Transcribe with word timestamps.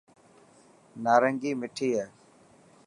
نارنگي 1.03 1.51
مٺي 1.59 1.87
هي. 1.97 2.05